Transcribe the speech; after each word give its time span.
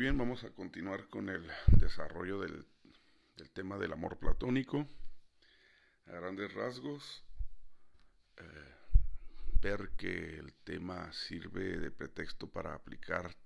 bien, 0.00 0.16
vamos 0.16 0.44
a 0.44 0.50
continuar 0.54 1.08
con 1.08 1.28
el 1.28 1.46
desarrollo 1.78 2.40
del, 2.40 2.66
tema 3.52 3.76
del 3.76 3.92
amor 3.92 4.18
platónico. 4.18 4.88
A 6.06 6.12
grandes 6.12 6.54
rasgos, 6.54 7.22
eh, 8.38 8.74
ver 9.60 9.90
que 9.98 10.38
el 10.38 10.54
tema 10.64 11.12
sirve 11.12 11.76
de 11.76 11.90
pretexto 11.90 12.48
para 12.48 12.72
aplicar 12.72 13.36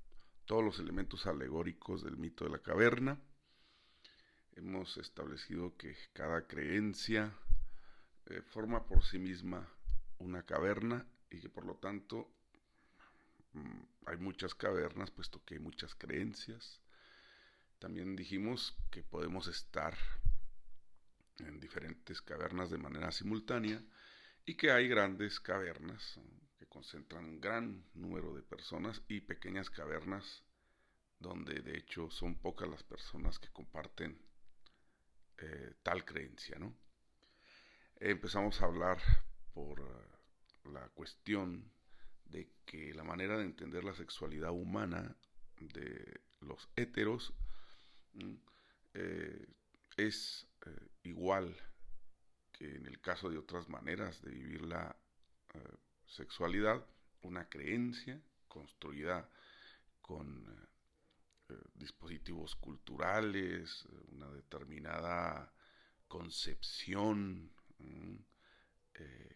todos 0.44 0.62
los 0.62 0.78
elementos 0.78 1.26
alegóricos 1.26 2.04
del 2.04 2.16
mito 2.16 2.44
de 2.44 2.50
la 2.50 2.60
caverna. 2.60 3.20
Hemos 4.52 4.96
establecido 4.96 5.76
que 5.76 5.96
cada 6.12 6.46
creencia 6.46 7.36
eh, 8.26 8.42
forma 8.42 8.86
por 8.86 9.02
sí 9.02 9.18
misma 9.18 9.68
una 10.18 10.44
caverna 10.44 11.04
y 11.30 11.40
que 11.40 11.48
por 11.48 11.66
lo 11.66 11.78
tanto 11.78 12.30
hay 14.06 14.16
muchas 14.18 14.54
cavernas, 14.54 15.10
puesto 15.10 15.44
que 15.44 15.54
hay 15.54 15.60
muchas 15.60 15.94
creencias. 15.94 16.80
También 17.78 18.16
dijimos 18.16 18.76
que 18.90 19.02
podemos 19.02 19.46
estar 19.46 19.96
en 21.38 21.60
diferentes 21.60 22.22
cavernas 22.22 22.70
de 22.70 22.78
manera 22.78 23.10
simultánea 23.10 23.82
y 24.46 24.56
que 24.56 24.70
hay 24.70 24.88
grandes 24.88 25.40
cavernas 25.40 26.20
que 26.58 26.66
concentran 26.66 27.24
un 27.24 27.40
gran 27.40 27.84
número 27.94 28.34
de 28.34 28.42
personas 28.42 29.02
y 29.08 29.20
pequeñas 29.20 29.70
cavernas 29.70 30.44
donde 31.18 31.60
de 31.60 31.78
hecho 31.78 32.10
son 32.10 32.36
pocas 32.36 32.68
las 32.68 32.82
personas 32.82 33.38
que 33.38 33.48
comparten 33.48 34.18
eh, 35.38 35.74
tal 35.82 36.04
creencia, 36.04 36.58
¿no? 36.58 36.76
Empezamos 37.96 38.60
a 38.60 38.66
hablar 38.66 38.98
por 39.52 39.80
eh, 39.80 40.70
la 40.72 40.88
cuestión 40.90 41.72
de 42.26 42.50
que 42.66 42.93
manera 43.14 43.38
de 43.38 43.44
entender 43.44 43.84
la 43.84 43.94
sexualidad 43.94 44.50
humana 44.50 45.14
de 45.60 46.20
los 46.40 46.68
héteros 46.74 47.32
mm, 48.14 48.34
eh, 48.94 49.46
es 49.96 50.48
eh, 50.66 50.88
igual 51.04 51.56
que 52.50 52.74
en 52.74 52.86
el 52.86 53.00
caso 53.00 53.30
de 53.30 53.38
otras 53.38 53.68
maneras 53.68 54.20
de 54.20 54.32
vivir 54.32 54.62
la 54.62 54.96
eh, 55.54 55.58
sexualidad, 56.06 56.84
una 57.22 57.48
creencia 57.48 58.20
construida 58.48 59.28
con 60.02 60.68
dispositivos 61.74 62.56
culturales, 62.56 63.86
una 64.08 64.28
determinada 64.32 65.52
concepción 66.08 67.50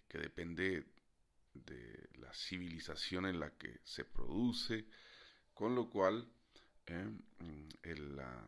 que 0.08 0.18
depende 0.18 0.84
de 1.64 2.08
la 2.18 2.32
civilización 2.32 3.26
en 3.26 3.40
la 3.40 3.56
que 3.56 3.80
se 3.84 4.04
produce, 4.04 4.86
con 5.54 5.74
lo 5.74 5.90
cual 5.90 6.30
eh, 6.86 7.10
la, 7.96 8.44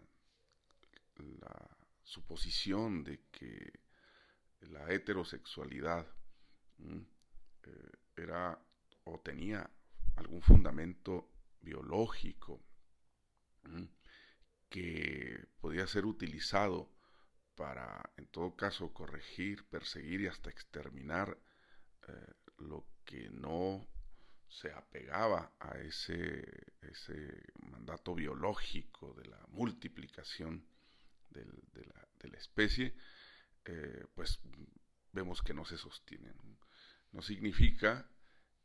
suposición 2.02 3.04
de 3.04 3.20
que 3.30 3.72
la 4.62 4.92
heterosexualidad 4.92 6.08
mm, 6.78 6.98
eh, 7.62 7.92
era 8.16 8.58
o 9.04 9.20
tenía 9.20 9.70
algún 10.16 10.42
fundamento 10.42 11.30
biológico 11.60 12.60
mm, 13.62 13.84
que 14.68 15.46
podía 15.60 15.86
ser 15.86 16.04
utilizado 16.06 16.90
para, 17.54 18.10
en 18.16 18.26
todo 18.28 18.56
caso, 18.56 18.92
corregir, 18.94 19.68
perseguir 19.68 20.22
y 20.22 20.26
hasta 20.28 20.48
exterminar 20.48 21.38
eh, 22.08 22.32
lo 22.58 22.86
que 23.10 23.28
no 23.30 23.84
se 24.48 24.72
apegaba 24.72 25.52
a 25.58 25.78
ese, 25.78 26.44
ese 26.80 27.42
mandato 27.58 28.14
biológico 28.14 29.14
de 29.14 29.26
la 29.26 29.44
multiplicación 29.48 30.64
de, 31.30 31.44
la, 32.24 32.38
especie, 32.38 32.94
eh, 33.64 34.04
pues 34.14 34.40
vemos 35.12 35.42
que 35.42 35.52
no 35.52 35.64
se 35.64 35.76
sostienen. 35.76 36.34
No 37.12 37.20
significa 37.20 38.08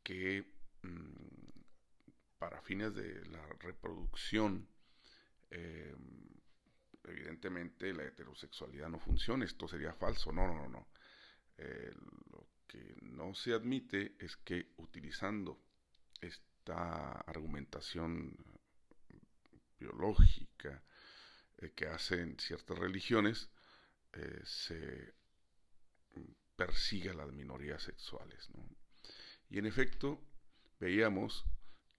que 0.03 0.45
mm, 0.83 1.49
para 2.37 2.61
fines 2.61 2.93
de 2.93 3.25
la 3.25 3.45
reproducción, 3.59 4.67
eh, 5.49 5.95
evidentemente 7.03 7.93
la 7.93 8.03
heterosexualidad 8.03 8.89
no 8.89 8.99
funciona, 8.99 9.43
esto 9.43 9.67
sería 9.67 9.93
falso, 9.93 10.31
no, 10.31 10.47
no, 10.47 10.53
no, 10.53 10.69
no. 10.69 10.87
Eh, 11.57 11.93
que 12.67 12.95
no 13.01 13.33
se 13.33 13.53
admite 13.53 14.15
es 14.19 14.35
que 14.37 14.73
utilizando 14.77 15.61
esta 16.21 17.21
argumentación 17.21 18.35
biológica 19.79 20.83
eh, 21.57 21.71
que 21.75 21.87
hacen 21.87 22.39
ciertas 22.39 22.77
religiones, 22.77 23.49
eh, 24.13 24.41
se 24.43 25.13
persigue 26.55 27.09
a 27.09 27.13
las 27.13 27.31
minorías 27.31 27.83
sexuales. 27.83 28.49
Y 29.49 29.59
en 29.59 29.65
efecto, 29.65 30.21
veíamos 30.79 31.45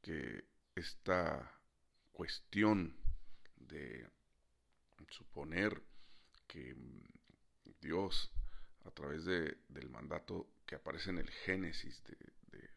que 0.00 0.44
esta 0.74 1.52
cuestión 2.12 2.96
de 3.56 4.08
suponer 5.10 5.82
que 6.46 6.74
Dios 7.80 8.32
a 8.84 8.90
través 8.90 9.24
de, 9.24 9.58
del 9.68 9.88
mandato 9.90 10.48
que 10.66 10.74
aparece 10.74 11.10
en 11.10 11.18
el 11.18 11.30
Génesis 11.30 12.02
de, 12.04 12.16
de 12.16 12.76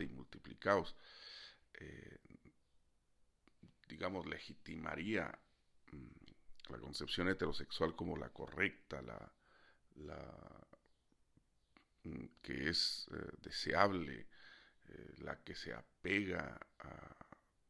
y 0.00 0.08
multiplicados, 0.08 0.94
eh, 1.74 2.18
digamos, 3.88 4.26
legitimaría 4.26 5.38
mm, 5.92 6.72
la 6.72 6.78
concepción 6.78 7.28
heterosexual 7.28 7.94
como 7.94 8.16
la 8.16 8.30
correcta, 8.30 9.02
la, 9.02 9.32
la 9.96 10.66
mm, 12.04 12.24
que 12.42 12.68
es 12.70 13.08
eh, 13.12 13.30
deseable, 13.42 14.26
eh, 14.88 15.14
la 15.18 15.42
que 15.42 15.54
se 15.54 15.74
apega 15.74 16.58
a 16.78 17.16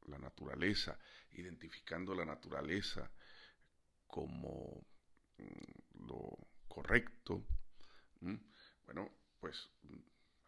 la 0.06 0.18
naturaleza, 0.18 0.98
identificando 1.32 2.14
la 2.14 2.24
naturaleza 2.24 3.10
como 4.06 4.86
mm, 5.38 6.06
lo 6.06 6.38
correcto, 6.68 7.44
bueno, 8.87 9.11
pues 9.41 9.69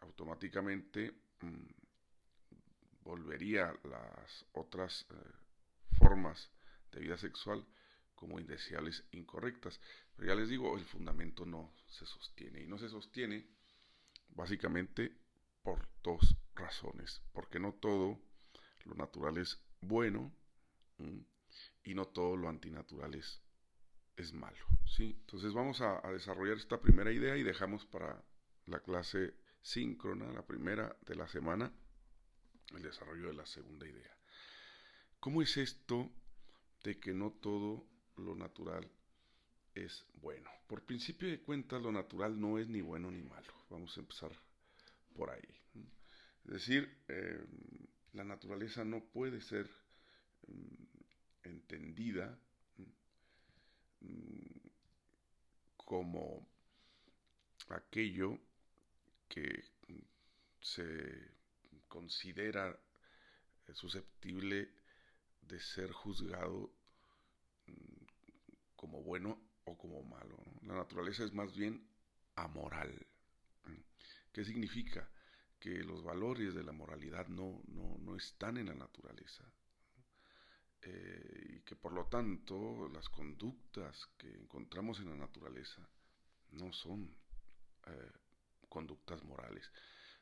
automáticamente 0.01 1.11
mm, 1.41 1.65
volvería 3.03 3.73
las 3.83 4.45
otras 4.53 5.05
eh, 5.09 5.15
formas 5.97 6.49
de 6.91 6.99
vida 6.99 7.17
sexual 7.17 7.65
como 8.15 8.39
indeseables 8.39 9.03
incorrectas. 9.11 9.79
Pero 10.15 10.27
ya 10.27 10.35
les 10.35 10.49
digo, 10.49 10.75
el 10.77 10.85
fundamento 10.85 11.45
no 11.45 11.73
se 11.87 12.05
sostiene. 12.05 12.61
Y 12.61 12.67
no 12.67 12.77
se 12.77 12.89
sostiene 12.89 13.47
básicamente 14.29 15.15
por 15.61 15.87
dos 16.03 16.35
razones. 16.55 17.21
Porque 17.31 17.59
no 17.59 17.73
todo 17.73 18.19
lo 18.85 18.95
natural 18.95 19.37
es 19.37 19.59
bueno 19.81 20.33
y 21.83 21.93
no 21.93 22.05
todo 22.07 22.35
lo 22.35 22.49
antinatural 22.49 23.13
es 23.13 23.41
es 24.17 24.33
malo. 24.33 24.65
¿sí? 24.85 25.15
Entonces 25.21 25.53
vamos 25.53 25.79
a, 25.81 26.01
desarrollar 26.11 26.57
esta 26.57 26.81
primera 26.81 27.11
idea 27.11 27.37
y 27.37 27.43
dejamos 27.43 27.85
para 27.85 28.21
la 28.67 28.79
clase 28.79 29.33
síncrona, 29.61 30.31
la 30.31 30.45
primera 30.45 30.95
de 31.05 31.15
la 31.15 31.27
semana, 31.27 31.71
el 32.75 32.81
desarrollo 32.81 33.27
de 33.27 33.33
la 33.33 33.45
segunda 33.45 33.87
idea. 33.87 34.17
¿Cómo 35.19 35.41
es 35.41 35.57
esto 35.57 36.11
de 36.83 36.99
que 36.99 37.13
no 37.13 37.31
todo 37.31 37.85
lo 38.17 38.35
natural 38.35 38.89
es 39.73 40.05
bueno? 40.21 40.49
Por 40.67 40.83
principio 40.83 41.29
de 41.29 41.41
cuentas, 41.41 41.81
lo 41.81 41.91
natural 41.91 42.39
no 42.39 42.59
es 42.59 42.67
ni 42.67 42.81
bueno 42.81 43.09
ni 43.09 43.23
malo. 43.23 43.53
Vamos 43.69 43.95
a 43.97 44.01
empezar 44.01 44.31
por 45.15 45.31
ahí. 45.31 45.61
Es 46.45 46.51
decir, 46.51 47.03
eh, 47.07 47.45
la 48.13 48.23
naturaleza 48.23 48.85
no 48.85 49.03
puede 49.03 49.41
ser 49.41 49.69
mm, 50.47 51.47
entendida 51.47 52.39
Mm, 54.01 54.69
como 55.77 56.47
aquello 57.69 58.39
que 59.27 59.63
se 60.61 61.37
considera 61.87 62.77
susceptible 63.73 64.71
de 65.41 65.59
ser 65.59 65.91
juzgado 65.91 66.71
mm, 67.67 68.05
como 68.75 69.03
bueno 69.03 69.41
o 69.65 69.77
como 69.77 70.03
malo. 70.03 70.37
La 70.61 70.75
naturaleza 70.75 71.23
es 71.23 71.33
más 71.33 71.55
bien 71.55 71.87
amoral. 72.35 73.05
¿Qué 74.31 74.45
significa? 74.45 75.09
Que 75.59 75.83
los 75.83 76.03
valores 76.03 76.53
de 76.53 76.63
la 76.63 76.71
moralidad 76.71 77.27
no, 77.27 77.63
no, 77.67 77.97
no 77.99 78.15
están 78.15 78.57
en 78.57 78.67
la 78.67 78.75
naturaleza. 78.75 79.43
Eh, 80.81 81.57
y 81.57 81.59
que 81.61 81.75
por 81.75 81.91
lo 81.91 82.05
tanto 82.05 82.87
las 82.89 83.09
conductas 83.09 84.05
que 84.17 84.29
encontramos 84.29 84.99
en 84.99 85.09
la 85.09 85.15
naturaleza 85.15 85.89
no 86.51 86.71
son 86.71 87.17
eh, 87.87 88.11
conductas 88.77 89.23
morales. 89.23 89.71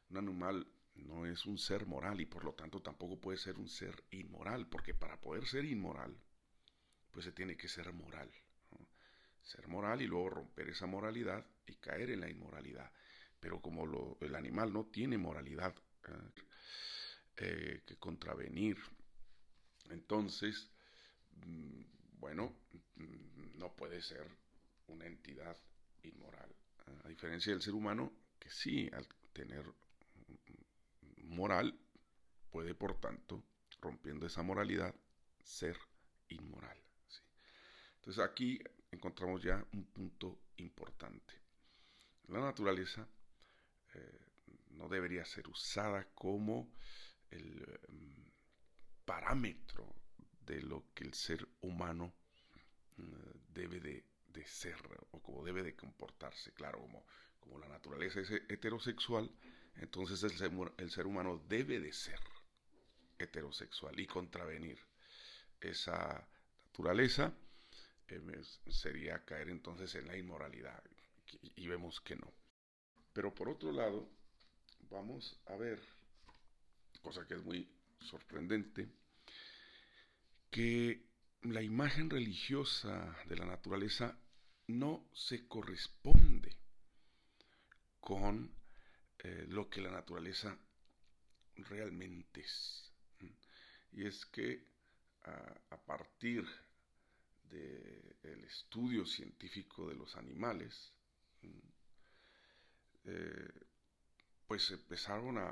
Un 0.10 0.18
animal 0.18 0.66
no 0.94 1.26
es 1.26 1.46
un 1.46 1.58
ser 1.58 1.86
moral 1.86 2.22
y 2.22 2.26
por 2.26 2.46
lo 2.46 2.54
tanto 2.54 2.82
tampoco 2.82 3.20
puede 3.20 3.38
ser 3.38 3.58
un 3.58 3.68
ser 3.68 4.02
inmoral, 4.12 4.70
porque 4.70 4.94
para 4.94 5.20
poder 5.20 5.46
ser 5.46 5.66
inmoral, 5.66 6.18
pues 7.12 7.26
se 7.26 7.34
tiene 7.34 7.58
que 7.58 7.68
ser 7.68 7.92
moral. 7.92 8.32
Ser 9.42 9.68
moral 9.68 10.02
y 10.02 10.08
luego 10.08 10.30
romper 10.30 10.70
esa 10.70 10.86
moralidad 10.86 11.46
y 11.68 11.76
caer 11.76 12.12
en 12.12 12.22
la 12.22 12.30
inmoralidad. 12.30 12.90
Pero 13.42 13.62
como 13.62 14.18
el 14.22 14.36
animal 14.36 14.72
no 14.72 14.86
tiene 14.86 15.18
moralidad 15.18 15.76
eh, 17.36 17.84
que 17.86 17.98
contravenir, 17.98 18.78
entonces, 19.90 20.72
mm, 21.46 21.82
bueno, 22.20 22.56
mm, 22.96 23.60
no 23.60 23.76
puede 23.76 24.02
ser 24.02 24.26
una 24.88 25.06
entidad 25.06 25.58
inmoral. 26.04 26.56
A 27.04 27.08
diferencia 27.10 27.52
del 27.52 27.62
ser 27.62 27.74
humano, 27.74 28.14
que 28.46 28.52
sí, 28.52 28.88
al 28.94 29.08
tener 29.34 29.66
moral, 31.24 31.76
puede 32.52 32.76
por 32.76 33.00
tanto, 33.00 33.44
rompiendo 33.82 34.28
esa 34.28 34.44
moralidad, 34.44 34.94
ser 35.44 35.76
inmoral. 36.30 36.78
Entonces 37.96 38.24
aquí 38.24 38.60
encontramos 38.92 39.42
ya 39.42 39.66
un 39.74 39.84
punto 39.86 40.44
importante. 40.58 41.34
La 42.28 42.40
naturaleza 42.40 43.08
eh, 43.96 44.20
no 44.70 44.88
debería 44.90 45.26
ser 45.26 45.48
usada 45.48 46.08
como 46.14 46.72
el 47.32 47.80
mm, 47.90 49.06
parámetro 49.06 49.96
de 50.42 50.62
lo 50.62 50.86
que 50.94 51.04
el 51.04 51.16
ser 51.16 51.48
humano 51.62 52.14
mm, 52.98 53.54
debe 53.56 53.80
de, 53.80 54.06
ser 54.46 54.78
o 55.10 55.20
como 55.24 55.44
debe 55.44 55.64
de 55.64 55.76
comportarse. 55.76 56.54
Claro, 56.54 56.80
como, 56.80 57.08
como 57.46 57.60
la 57.60 57.68
naturaleza 57.68 58.20
es 58.20 58.32
heterosexual, 58.32 59.32
entonces 59.76 60.24
el 60.24 60.90
ser, 60.92 61.06
humano 61.06 61.42
debe 61.48 61.80
de 61.80 61.94
ser 61.94 62.20
heterosexual 63.20 64.00
y 64.00 64.08
contravenir 64.08 64.80
esa 65.62 66.28
naturaleza 66.68 67.34
eh, 68.08 68.22
sería 68.68 69.24
caer 69.24 69.50
entonces 69.50 69.94
en 69.96 70.08
la 70.08 70.18
inmoralidad 70.18 70.84
y 71.56 71.68
vemos 71.68 72.02
que 72.02 72.16
no. 72.16 72.34
Pero 73.14 73.34
por 73.34 73.50
otro 73.50 73.72
lado, 73.72 74.10
vamos 74.90 75.40
a 75.46 75.56
ver, 75.56 75.80
cosa 77.02 77.26
que 77.28 77.36
es 77.36 77.44
muy 77.44 77.70
sorprendente, 78.00 78.90
que 80.50 81.06
la 81.44 81.62
imagen 81.62 82.10
religiosa 82.10 83.16
de 83.28 83.36
la 83.36 83.46
naturaleza 83.46 84.18
no 84.68 85.08
se 85.14 85.48
corresponde 85.48 86.65
con 88.06 88.56
eh, 89.18 89.46
lo 89.50 89.68
que 89.68 89.82
la 89.82 89.90
naturaleza 89.90 90.56
realmente 91.56 92.42
es. 92.42 92.94
Y 93.94 94.06
es 94.06 94.26
que 94.28 94.64
a, 95.24 95.78
partir 95.86 96.46
del 97.50 98.44
estudio 98.44 99.08
científico 99.08 99.90
de 99.90 99.96
los 99.96 100.16
animales, 100.18 100.94
eh, 103.06 103.52
pues 104.48 104.70
empezaron 104.70 105.40
a, 105.40 105.50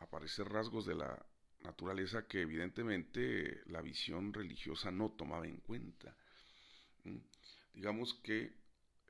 aparecer 0.00 0.46
rasgos 0.48 0.84
de 0.84 0.96
la 0.96 1.26
naturaleza 1.60 2.26
que 2.26 2.42
evidentemente 2.42 3.62
la 3.66 3.80
visión 3.80 4.34
religiosa 4.34 4.90
no 4.90 5.12
tomaba 5.12 5.46
en 5.46 5.58
cuenta. 5.58 6.14
Digamos 7.72 8.14
que 8.22 8.52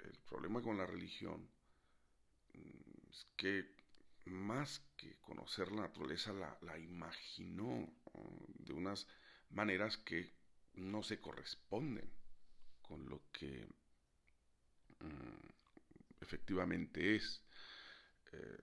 el 0.04 0.18
problema 0.28 0.62
con 0.62 0.76
la 0.78 0.86
religión 0.86 1.50
que 3.36 3.74
más 4.26 4.80
que 4.96 5.16
conocer 5.20 5.72
la 5.72 5.82
naturaleza 5.82 6.32
la, 6.32 6.78
imaginó 6.78 7.88
de 8.58 8.72
unas 8.72 9.06
maneras 9.50 9.96
que 9.96 10.32
no 10.74 11.02
se 11.02 11.20
corresponden 11.20 12.10
con 12.82 13.08
lo 13.08 13.22
que 13.32 13.66
mm, 15.00 16.20
efectivamente 16.20 17.16
es. 17.16 17.42
Eh, 18.32 18.58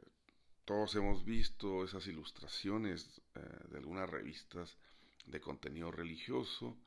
todos 0.64 0.96
hemos 0.96 1.26
visto 1.26 1.84
esas 1.84 2.06
ilustraciones 2.08 3.22
eh, 3.36 3.40
de 3.70 3.78
algunas 3.78 4.10
revistas 4.10 4.78
de 5.26 5.42
contenido 5.42 5.92
religioso 5.92 6.78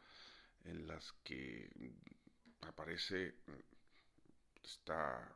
en 0.64 0.86
las 0.86 1.12
que 1.24 1.70
aparece 2.60 3.34
esta 4.62 5.34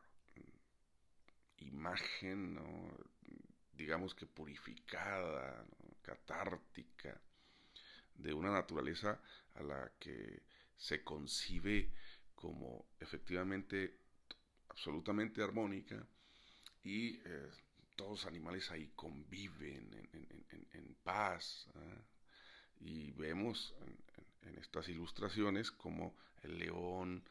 imagen, 1.57 2.59
digamos 3.73 4.13
que 4.13 4.25
purificada, 4.25 5.65
catártica, 6.01 7.19
de 8.13 8.33
una 8.33 8.51
naturaleza 8.51 9.19
a 9.55 9.63
la 9.63 9.91
que 9.99 10.43
se 10.75 11.03
concibe 11.03 11.91
como 12.33 12.85
efectivamente 12.99 13.99
absolutamente 14.69 15.41
armónica 15.41 16.05
y 16.83 17.15
eh, 17.25 17.49
todos 17.95 18.11
los 18.11 18.25
animales 18.25 18.69
ahí 18.71 18.91
conviven 18.95 20.09
en, 20.73 20.95
paz. 21.03 21.67
¿ah? 21.75 22.01
Y 22.79 23.11
vemos 23.11 23.73
en, 24.41 24.57
estas 24.59 24.89
ilustraciones 24.89 25.71
como 25.71 26.15
el 26.43 26.57
león 26.59 27.23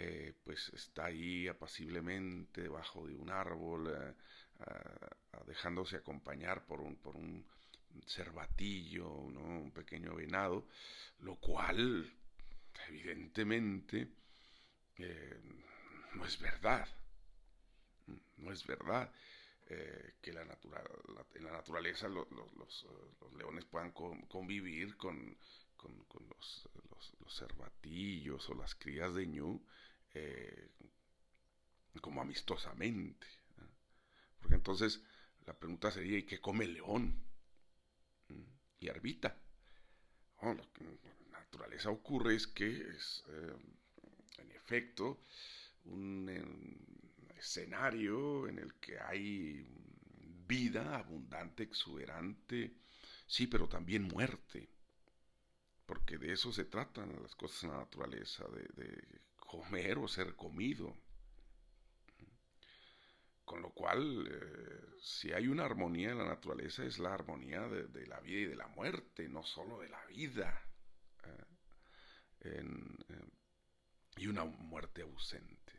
eh, 0.00 0.32
pues 0.44 0.68
está 0.74 1.06
ahí 1.06 1.48
apaciblemente 1.48 2.62
debajo 2.62 3.06
de 3.06 3.14
un 3.14 3.30
árbol, 3.30 3.92
eh, 3.92 4.14
dejándose 5.46 5.96
acompañar 5.96 6.66
por 6.66 6.80
un, 6.80 6.96
por 6.96 7.16
un 7.16 7.44
cervatillo, 8.06 9.10
un 9.10 9.72
pequeño 9.72 10.14
venado, 10.14 10.66
lo 11.20 11.36
cual 11.36 12.10
evidentemente 12.88 14.08
no 16.14 16.24
es 16.24 16.38
verdad. 16.38 16.88
No 18.36 18.52
es 18.52 18.66
verdad. 18.66 19.12
Eh, 19.70 20.14
que 20.22 20.32
la 20.32 20.40
en 20.42 21.44
la 21.44 21.52
naturaleza 21.52 22.08
los, 22.08 22.26
leones 23.36 23.66
puedan 23.66 23.92
convivir 23.92 24.96
con, 24.96 25.36
los, 26.30 26.68
cervatillos 27.28 28.48
o 28.48 28.54
las 28.54 28.74
crías 28.74 29.14
de 29.14 29.26
ñu 29.26 29.60
eh, 30.14 30.68
como 32.00 32.20
amistosamente. 32.20 33.26
Porque 34.38 34.54
entonces 34.54 35.02
la 35.46 35.58
pregunta 35.58 35.90
sería, 35.90 36.18
¿y 36.18 36.22
qué 36.24 36.40
come 36.40 36.64
el 36.64 36.74
león? 36.74 37.20
¿Mm? 38.28 38.42
Y 38.80 38.88
arbita. 38.88 39.36
lo 40.42 40.72
que 40.72 40.84
en 40.84 41.32
la 41.32 41.40
naturaleza 41.40 41.90
ocurre 41.90 42.36
es 42.36 42.46
que 42.46 42.68
es, 42.68 43.24
eh, 43.28 43.56
en 44.38 44.50
efecto, 44.52 45.24
un 45.86 46.28
escenario 47.36 48.46
en 48.48 48.58
el 48.58 48.74
que 48.74 48.98
hay 48.98 49.66
vida 50.46 50.96
abundante, 50.96 51.62
exuberante, 51.62 52.74
sí, 53.26 53.46
pero 53.46 53.68
también 53.68 54.02
muerte, 54.02 54.68
porque 55.86 56.18
de 56.18 56.32
eso 56.32 56.52
se 56.52 56.64
tratan 56.64 57.22
las 57.22 57.34
cosas 57.34 57.64
en 57.64 57.70
la 57.70 57.78
naturaleza, 57.78 58.44
de, 58.48 59.20
comer 59.48 59.98
o 59.98 60.06
ser 60.06 60.36
comido. 60.36 60.94
Con 63.44 63.62
lo 63.62 63.70
cual, 63.70 64.28
eh, 64.30 64.98
si 65.00 65.32
hay 65.32 65.48
una 65.48 65.64
armonía 65.64 66.10
en 66.10 66.18
la 66.18 66.26
naturaleza, 66.26 66.84
es 66.84 66.98
la 66.98 67.14
armonía 67.14 67.62
de, 67.66 68.06
la 68.06 68.20
vida 68.20 68.40
y 68.40 68.44
de 68.44 68.56
la 68.56 68.68
muerte, 68.68 69.26
no 69.28 69.42
solo 69.42 69.80
de 69.80 69.88
la 69.88 70.04
vida. 70.04 70.62
Eh, 72.40 72.62
y 74.16 74.26
una 74.26 74.44
muerte 74.44 75.02
ausente. 75.02 75.72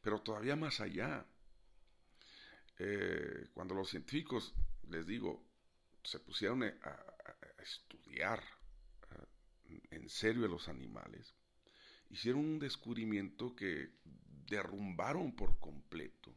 Pero 0.00 0.20
todavía 0.22 0.56
más 0.56 0.80
allá, 0.80 1.24
eh, 2.78 3.48
cuando 3.54 3.74
los 3.74 3.88
científicos, 3.88 4.52
les 4.88 5.06
digo, 5.06 5.46
se 6.02 6.18
pusieron 6.18 6.64
a, 6.64 6.72
estudiar 7.58 8.42
en 9.90 10.08
serio 10.08 10.44
a 10.44 10.48
los 10.48 10.68
animales, 10.68 11.34
hicieron 12.14 12.42
un 12.42 12.58
descubrimiento 12.60 13.56
que 13.56 13.90
derrumbaron 14.46 15.34
por 15.34 15.58
completo 15.58 16.32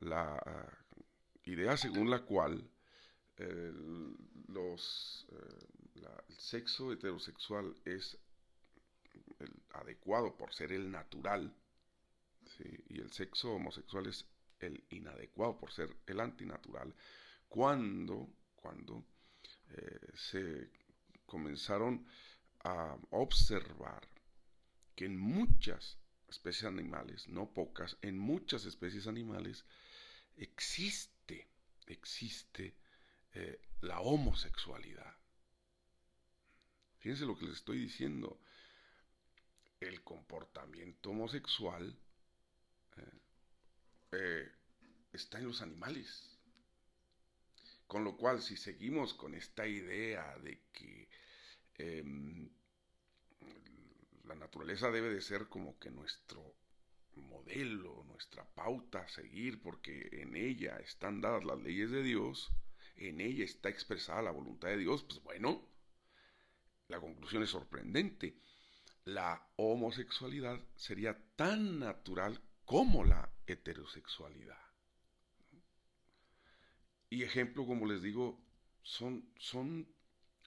la 0.00 0.40
idea 1.44 1.76
según 1.76 2.08
la 2.08 2.20
cual 2.20 2.68
los, 4.48 5.26
eh, 5.32 6.06
el 6.28 6.36
sexo 6.38 6.92
heterosexual 6.92 7.74
es 7.84 8.16
el 9.40 9.52
adecuado 9.72 10.36
por 10.36 10.52
ser 10.52 10.72
el 10.72 10.90
natural, 10.90 11.52
y 12.88 13.00
el 13.00 13.10
sexo 13.12 13.52
homosexual 13.54 14.06
es 14.06 14.24
el 14.60 14.84
inadecuado 14.90 15.58
por 15.58 15.72
ser 15.72 15.96
el 16.06 16.20
antinatural, 16.20 16.94
cuando, 17.48 18.28
cuando 18.54 19.04
eh, 19.70 19.98
se 20.14 20.70
comenzaron 21.26 22.06
a 22.64 22.96
observar 23.10 24.08
que 24.94 25.06
en 25.06 25.18
muchas 25.18 25.98
especies 26.28 26.64
animales, 26.64 27.28
no 27.28 27.52
pocas, 27.52 27.96
en 28.02 28.18
muchas 28.18 28.64
especies 28.64 29.06
animales, 29.06 29.64
existe, 30.36 31.48
existe 31.86 32.74
eh, 33.34 33.60
la 33.80 34.00
homosexualidad. 34.00 35.14
Fíjense 37.00 37.26
lo 37.26 37.36
que 37.36 37.46
les 37.46 37.56
estoy 37.56 37.78
diciendo. 37.78 38.40
El 39.80 40.02
comportamiento 40.04 41.10
homosexual 41.10 41.98
eh, 42.96 43.20
eh, 44.12 44.52
está 45.12 45.38
en 45.38 45.48
los 45.48 45.62
animales. 45.62 46.38
Con 47.88 48.04
lo 48.04 48.16
cual, 48.16 48.40
si 48.40 48.56
seguimos 48.56 49.12
con 49.14 49.34
esta 49.34 49.66
idea 49.66 50.38
de 50.38 50.60
que 50.72 51.08
em, 51.82 52.50
la 54.24 54.34
naturaleza 54.34 54.90
debe 54.90 55.12
de 55.12 55.20
ser 55.20 55.48
como 55.48 55.78
que 55.78 55.90
nuestro 55.90 56.54
modelo, 57.16 58.04
nuestra 58.04 58.44
pauta 58.54 59.00
a 59.00 59.08
seguir, 59.08 59.60
porque 59.60 60.08
en 60.12 60.36
ella 60.36 60.76
están 60.78 61.20
dadas 61.20 61.44
las 61.44 61.60
leyes 61.60 61.90
de 61.90 62.02
Dios, 62.02 62.52
en 62.96 63.20
ella 63.20 63.44
está 63.44 63.68
expresada 63.68 64.22
la 64.22 64.30
voluntad 64.30 64.68
de 64.68 64.78
Dios, 64.78 65.02
pues 65.02 65.22
bueno, 65.22 65.68
la 66.88 67.00
conclusión 67.00 67.42
es 67.42 67.50
sorprendente. 67.50 68.36
La 69.04 69.50
homosexualidad 69.56 70.60
sería 70.76 71.18
tan 71.36 71.80
natural 71.80 72.40
como 72.64 73.04
la 73.04 73.32
heterosexualidad. 73.46 74.62
Y 77.10 77.24
ejemplo, 77.24 77.66
como 77.66 77.86
les 77.86 78.00
digo, 78.02 78.40
son, 78.82 79.28
son 79.36 79.92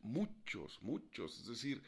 muchos, 0.05 0.81
muchos. 0.81 1.39
Es 1.41 1.47
decir, 1.47 1.81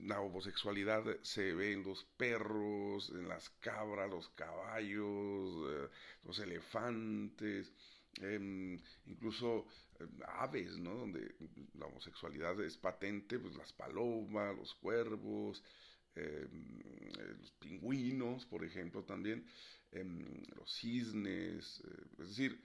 la 0.00 0.20
homosexualidad 0.20 1.04
se 1.22 1.54
ve 1.54 1.72
en 1.72 1.82
los 1.82 2.04
perros, 2.04 3.10
en 3.10 3.28
las 3.28 3.50
cabras, 3.60 4.10
los 4.10 4.28
caballos, 4.30 5.70
eh, 5.70 5.88
los 6.24 6.38
elefantes, 6.38 7.72
em, 8.20 8.78
incluso 9.06 9.66
eh, 10.00 10.06
aves, 10.26 10.78
¿no? 10.78 10.94
Donde 10.94 11.34
la 11.74 11.86
homosexualidad 11.86 12.60
es 12.60 12.76
patente, 12.76 13.38
pues 13.38 13.54
las 13.56 13.72
palomas, 13.72 14.56
los 14.56 14.74
cuervos, 14.74 15.62
em, 16.14 16.80
eh, 16.80 17.36
los 17.40 17.52
pingüinos, 17.52 18.46
por 18.46 18.64
ejemplo, 18.64 19.04
también, 19.04 19.46
em, 19.92 20.42
los 20.56 20.70
cisnes, 20.78 21.82
es 22.18 22.28
decir, 22.28 22.60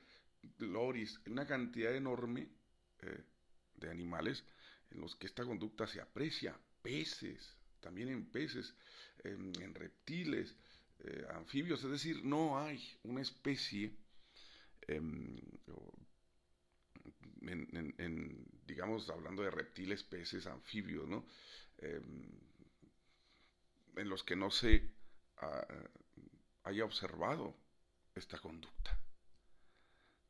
loris, 0.60 1.20
una 1.28 1.46
cantidad 1.46 1.96
enorme 1.96 2.50
de 3.78 3.90
animales 3.90 4.44
en 4.92 5.02
los 5.02 5.16
que 5.16 5.28
esta 5.28 5.46
conducta 5.46 5.88
se 5.88 6.02
aprecia, 6.02 6.58
peces, 6.82 7.56
también 7.80 8.10
en 8.10 8.26
peces, 8.26 8.76
en, 9.24 9.74
reptiles, 9.74 10.56
eh, 11.00 11.26
anfibios, 11.32 11.84
es 11.84 11.92
decir, 11.92 12.24
no 12.24 12.60
hay 12.60 12.98
una 13.04 13.22
especie, 13.22 13.96
em, 14.82 15.38
en, 17.42 18.46
digamos, 18.66 19.10
hablando 19.10 19.44
de 19.44 19.52
reptiles, 19.52 20.04
peces, 20.04 20.48
anfibios, 20.48 21.08
¿no? 21.08 21.26
Em, 21.78 22.30
en 23.96 24.10
los 24.10 24.24
que 24.24 24.36
no 24.36 24.52
se 24.52 24.90
ah, 25.38 25.66
haya 26.64 26.86
observado 26.86 27.56
esta 28.16 28.38
conducta. 28.40 28.98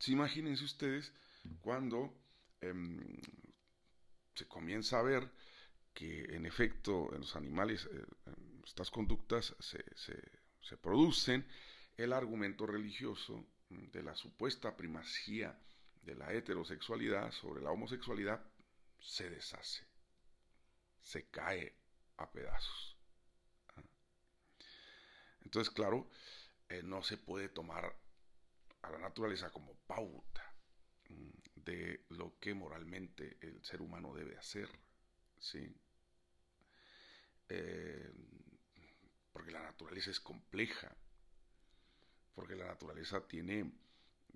Imagínense 0.05 0.63
ustedes 0.63 1.11
cuando 1.61 2.13
Em, 2.61 3.21
se 4.33 4.47
comienza 4.47 4.99
a 4.99 5.03
ver 5.03 5.29
que 5.93 6.35
en 6.35 6.45
efecto 6.45 7.13
en 7.13 7.21
los 7.21 7.35
animales 7.35 7.87
eh, 7.91 8.05
estas 8.63 8.91
conductas 8.91 9.55
se, 9.59 9.83
se, 10.61 10.77
producen, 10.77 11.47
el 11.97 12.13
argumento 12.13 12.67
religioso 12.67 13.43
de 13.69 14.03
la 14.03 14.15
supuesta 14.15 14.77
primacía 14.77 15.59
de 16.03 16.13
la 16.13 16.31
heterosexualidad 16.33 17.31
sobre 17.31 17.61
la 17.61 17.71
homosexualidad 17.71 18.45
se 18.99 19.29
deshace, 19.29 19.83
se 21.01 21.27
cae 21.29 21.75
a 22.17 22.31
pedazos. 22.31 22.97
¿ah? 23.69 23.81
Entonces, 25.41 25.73
claro, 25.73 26.07
eh, 26.69 26.83
no 26.83 27.01
se 27.01 27.17
puede 27.17 27.49
tomar 27.49 27.95
a 28.83 28.91
la 28.91 28.99
naturaleza 28.99 29.49
como 29.49 29.73
pauta 29.87 30.53
de 31.67 32.05
lo 32.09 32.39
que 32.39 32.53
moralmente 32.53 33.37
el 33.41 33.63
ser 33.63 33.81
humano 33.81 34.13
debe 34.13 34.37
hacer, 34.37 34.69
¿sí? 35.37 35.75
Eh, 37.49 38.09
porque 39.33 39.51
la 39.51 39.63
naturaleza 39.63 40.09
es 40.09 40.19
compleja, 40.21 40.95
porque 42.35 42.55
la 42.55 42.67
naturaleza 42.67 43.27
tiene, 43.27 43.69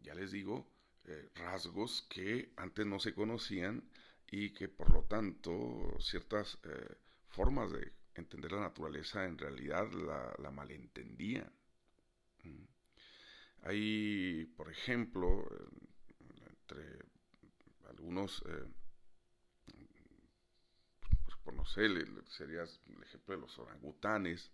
ya 0.04 0.14
les 0.14 0.32
digo, 0.32 0.68
eh, 1.06 1.30
rasgos 1.36 2.06
que 2.10 2.52
antes 2.58 2.86
no 2.86 3.00
se 3.00 3.14
conocían 3.14 3.90
y 4.30 4.52
que 4.52 4.68
por 4.68 4.92
lo 4.92 5.04
tanto 5.04 5.98
ciertas 6.00 6.60
eh, 6.64 6.96
formas 7.30 7.72
de 7.72 7.94
entender 8.16 8.52
la 8.52 8.62
naturaleza 8.62 9.26
en 9.26 9.38
realidad 9.38 9.90
la, 9.94 10.36
la 10.38 10.52
malentendían. 10.52 11.52
Mm. 12.44 12.66
Hay, 13.64 14.46
por 14.58 14.70
ejemplo, 14.70 15.48
entre 16.50 17.00
algunos, 17.92 18.44
eh, 18.48 18.66
pues, 21.26 21.38
por 21.44 21.54
no 21.54 21.66
sé, 21.66 21.88
sería 22.28 22.64
el 22.64 23.04
ejemplo 23.04 23.36
de 23.36 23.42
los 23.42 23.60
orangutanes, 23.60 24.52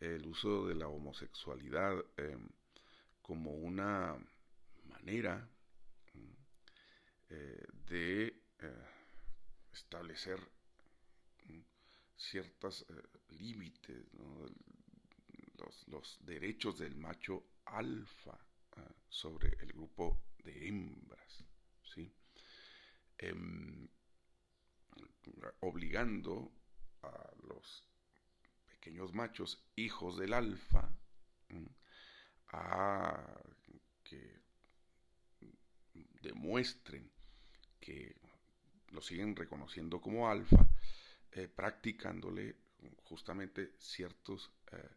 el 0.00 0.26
uso 0.26 0.66
de 0.66 0.74
la 0.74 0.88
homosexualidad 0.88 2.04
em, 2.16 2.48
como 3.22 3.52
una 3.52 4.16
manera 4.84 5.48
eh, 7.30 7.66
de 7.88 8.26
eh, 8.58 8.88
establecer 9.72 10.38
ciertos 12.16 12.86
límites, 13.28 14.06
los, 15.58 15.88
los, 15.88 16.18
derechos 16.24 16.78
del 16.78 16.96
macho 16.96 17.44
alfa 17.66 18.38
sobre 19.08 19.48
el 19.60 19.72
grupo 19.72 20.22
de 20.42 20.68
hembras. 20.68 21.44
¿sí? 21.94 22.12
Em, 23.18 23.88
obligando 25.60 26.52
a 27.02 27.32
los 27.48 27.84
pequeños 28.68 29.12
machos, 29.12 29.62
hijos 29.74 30.18
del 30.18 30.32
alfa, 30.34 30.88
a 32.48 33.42
que 34.04 34.40
demuestren 36.22 37.10
que 37.80 38.16
lo 38.90 39.00
siguen 39.00 39.34
reconociendo 39.34 40.00
como 40.00 40.28
alfa, 40.28 40.68
eh, 41.32 41.48
practicándole 41.48 42.56
justamente 43.04 43.72
ciertos 43.78 44.50
eh, 44.72 44.88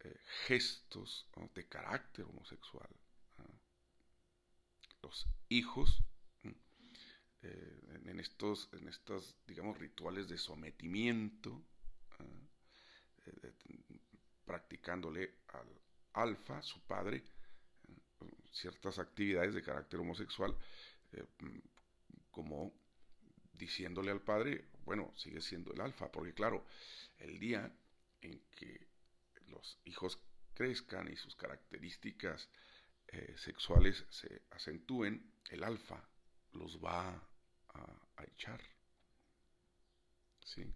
eh, 0.00 0.20
gestos 0.46 1.28
de 1.54 1.66
carácter 1.68 2.24
homosexual. 2.26 2.88
Los 5.02 5.26
hijos 5.48 6.02
eh, 7.42 8.00
en, 8.06 8.20
estos, 8.20 8.68
en 8.72 8.88
estos, 8.88 9.36
digamos, 9.46 9.78
rituales 9.78 10.28
de 10.28 10.38
sometimiento, 10.38 11.62
¿ah? 12.18 12.24
eh, 13.26 13.52
practicándole 14.44 15.34
al 15.48 15.68
alfa, 16.14 16.62
su 16.62 16.80
padre, 16.82 17.22
ciertas 18.52 18.98
actividades 18.98 19.54
de 19.54 19.62
carácter 19.62 20.00
homosexual, 20.00 20.56
eh, 21.12 21.24
como 22.30 22.72
diciéndole 23.52 24.10
al 24.10 24.22
padre, 24.22 24.66
bueno, 24.84 25.12
sigue 25.16 25.40
siendo 25.40 25.72
el 25.72 25.80
alfa, 25.80 26.10
porque 26.10 26.32
claro, 26.32 26.64
el 27.18 27.38
día 27.38 27.70
en 28.22 28.40
que 28.56 28.86
los 29.48 29.78
hijos 29.84 30.18
crezcan 30.54 31.12
y 31.12 31.16
sus 31.16 31.36
características 31.36 32.48
sexuales 33.36 34.04
se 34.10 34.42
acentúen, 34.50 35.32
el 35.50 35.62
alfa 35.62 36.02
los 36.56 36.82
va 36.82 37.22
a, 37.74 38.24
echar. 38.24 38.60
¿sí? 40.44 40.74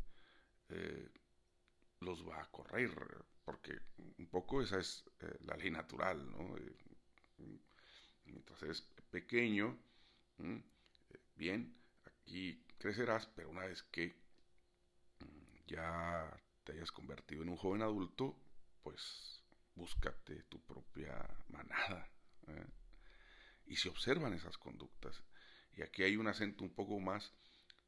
Eh, 0.69 1.09
los 2.01 2.27
va 2.27 2.41
a 2.43 2.51
correr, 2.51 2.93
porque 3.45 3.79
un 4.19 4.27
poco 4.29 4.63
esa 4.63 4.79
es 4.79 5.05
eh, 5.21 5.39
la 5.41 5.57
ley 5.57 5.71
natural, 5.71 6.31
¿no? 6.31 6.57
Eh, 6.57 6.77
mientras 8.25 8.63
eres 8.63 8.83
pequeño, 9.11 9.79
bien, 11.35 11.75
aquí 12.05 12.65
crecerás, 12.79 13.27
pero 13.27 13.51
una 13.51 13.67
vez 13.67 13.83
que 13.85 14.15
mm, 15.19 15.67
ya 15.67 16.43
te 16.65 16.73
hayas 16.73 16.93
convertido 16.93 17.43
en 17.43 17.51
un 17.51 17.57
joven 17.57 17.83
adulto, 17.83 18.37
pues 18.83 19.43
búscate 19.75 20.43
tu 20.45 20.61
propia 20.63 21.29
manada. 21.49 22.09
Y 23.67 23.77
se 23.77 23.89
observan 23.89 24.35
esas 24.35 24.59
conductas 24.59 25.23
y 25.77 25.83
aquí 25.83 26.03
hay 26.03 26.17
un 26.17 26.27
acento 26.29 26.65
un 26.65 26.75
poco 26.75 26.99
más, 27.01 27.33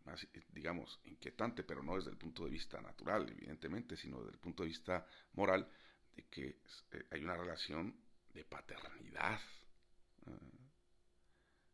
más, 0.05 0.27
digamos, 0.51 1.01
inquietante, 1.05 1.63
pero 1.65 1.83
no 1.83 1.97
desde 1.97 2.11
el 2.11 2.17
punto 2.17 2.45
de 2.45 2.51
vista 2.51 2.81
natural, 2.81 3.29
evidentemente, 3.29 3.97
sino 3.97 4.19
desde 4.19 4.33
el 4.33 4.39
punto 4.39 4.63
de 4.63 4.69
vista 4.71 5.07
moral, 5.35 5.69
de 6.17 6.25
que 6.25 6.61
eh, 6.93 7.07
hay 7.11 7.23
una 7.23 7.37
relación 7.37 7.97
de 8.35 8.45
paternidad 8.45 9.41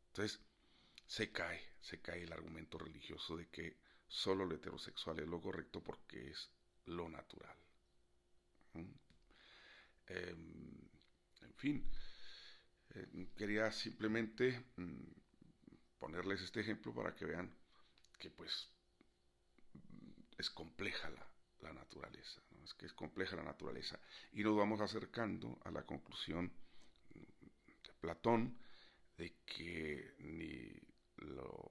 Entonces, 0.08 0.40
se 1.06 1.30
cae, 1.32 1.60
se 1.80 2.00
cae 2.00 2.22
el 2.24 2.32
argumento 2.32 2.78
religioso 2.78 3.36
de 3.36 3.48
que 3.48 3.78
solo 4.06 4.44
lo 4.44 4.54
heterosexual 4.56 5.18
es 5.20 5.28
lo 5.28 5.40
correcto 5.40 5.82
porque 5.82 6.30
es 6.30 6.50
lo 6.86 7.08
natural. 7.08 7.56
Em, 10.08 10.88
en 11.42 11.54
fin, 11.54 11.84
eh, 12.94 13.28
quería 13.36 13.70
simplemente 13.72 14.64
mm, 14.76 15.02
ponerles 15.98 16.40
este 16.42 16.60
ejemplo 16.60 16.94
para 16.94 17.14
que 17.14 17.24
vean 17.24 17.52
que 18.18 18.30
pues 18.30 18.68
es 20.36 20.50
compleja 20.50 21.10
la, 21.10 21.72
naturaleza, 21.72 22.40
es 22.64 22.72
que 22.74 22.86
es 22.86 22.92
compleja 22.92 23.36
la 23.36 23.42
naturaleza. 23.42 23.98
Y 24.32 24.42
nos 24.42 24.56
vamos 24.56 24.80
acercando 24.80 25.58
a 25.64 25.70
la 25.70 25.84
conclusión 25.84 26.52
de 27.10 27.92
Platón 28.00 28.56
de 29.16 29.34
que 29.44 30.14
ni 30.18 30.72
lo 31.16 31.70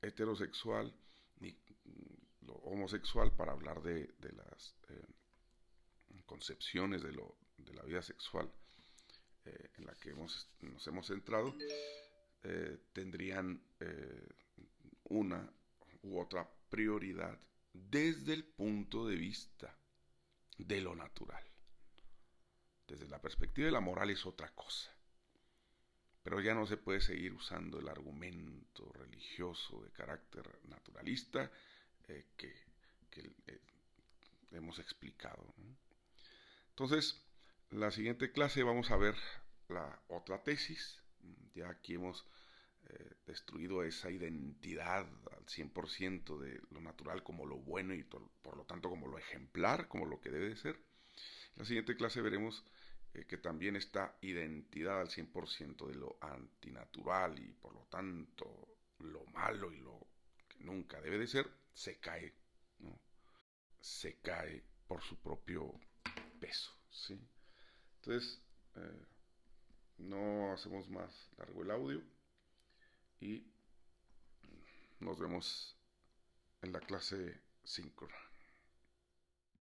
heterosexual 0.00 0.94
ni 1.40 1.56
lo 2.40 2.54
homosexual, 2.54 3.34
para 3.36 3.52
hablar 3.52 3.82
de, 3.82 4.14
las 4.34 4.74
eh, 4.88 5.06
concepciones 6.26 7.02
de, 7.02 7.12
lo, 7.12 7.36
de 7.58 7.74
la 7.74 7.82
vida 7.82 8.02
sexual 8.02 8.50
eh, 9.44 9.70
en 9.76 9.86
la 9.86 9.94
que 9.94 10.10
hemos, 10.10 10.48
nos 10.60 10.86
hemos 10.86 11.06
centrado, 11.06 11.54
eh, 12.44 12.78
tendrían 12.92 13.60
una 15.04 15.50
u 16.02 16.20
otra 16.20 16.48
prioridad 16.68 17.38
desde 17.72 18.34
el 18.34 18.44
punto 18.44 19.06
de 19.06 19.16
vista 19.16 19.76
de 20.58 20.80
lo 20.80 20.94
natural. 20.94 21.44
Desde 22.86 23.08
la 23.08 23.20
perspectiva 23.20 23.66
de 23.66 23.72
la 23.72 23.80
moral 23.80 24.10
es 24.10 24.26
otra 24.26 24.48
cosa. 24.54 24.90
Pero 26.22 26.40
ya 26.40 26.54
no 26.54 26.66
se 26.66 26.76
puede 26.76 27.00
seguir 27.00 27.32
usando 27.32 27.80
el 27.80 27.88
argumento 27.88 28.90
religioso 28.92 29.82
de 29.82 29.90
carácter 29.90 30.48
naturalista 30.68 31.50
eh, 32.08 32.26
que, 32.36 32.54
eh, 33.46 33.60
hemos 34.52 34.78
explicado. 34.78 35.44
Entonces, 36.70 37.20
la 37.70 37.90
siguiente 37.90 38.30
clase 38.30 38.62
vamos 38.62 38.90
a 38.90 38.96
ver 38.96 39.16
la 39.68 40.00
otra 40.08 40.42
tesis. 40.42 41.01
Ya 41.54 41.68
aquí 41.68 41.94
hemos 41.94 42.26
eh, 42.88 43.14
destruido 43.26 43.82
esa 43.82 44.10
identidad 44.10 45.06
al 45.36 45.46
100% 45.46 46.38
de 46.38 46.60
lo 46.70 46.80
natural 46.80 47.22
como 47.22 47.46
lo 47.46 47.58
bueno 47.58 47.94
y 47.94 48.02
por 48.02 48.56
lo 48.56 48.64
tanto 48.64 48.88
como 48.88 49.06
lo 49.08 49.18
ejemplar, 49.18 49.88
como 49.88 50.06
lo 50.06 50.20
que 50.20 50.30
debe 50.30 50.48
de 50.48 50.56
ser. 50.56 50.76
En 50.76 51.58
la 51.58 51.64
siguiente 51.64 51.96
clase 51.96 52.20
veremos 52.22 52.64
eh, 53.14 53.26
que 53.26 53.36
también 53.36 53.76
esta 53.76 54.16
identidad 54.22 55.00
al 55.00 55.08
100% 55.08 55.86
de 55.86 55.94
lo 55.94 56.16
antinatural 56.20 57.38
y 57.38 57.52
por 57.52 57.74
lo 57.74 57.86
tanto 57.90 58.78
lo 58.98 59.24
malo 59.26 59.72
y 59.72 59.78
lo 59.78 60.06
que 60.48 60.64
nunca 60.64 61.00
debe 61.00 61.18
de 61.18 61.26
ser, 61.26 61.50
se 61.72 61.98
cae, 61.98 62.34
¿no? 62.78 62.98
Se 63.80 64.18
cae 64.20 64.64
por 64.86 65.02
su 65.02 65.20
propio 65.20 65.78
peso, 66.40 66.72
¿sí? 66.90 67.18
Entonces, 67.96 68.40
eh, 68.76 69.06
no 70.02 70.52
hacemos 70.52 70.88
más 70.90 71.30
largo 71.38 71.62
el 71.62 71.70
audio 71.70 72.02
y 73.20 73.46
nos 75.00 75.18
vemos 75.18 75.76
en 76.62 76.72
la 76.72 76.80
clase 76.80 77.40
5. 77.64 78.08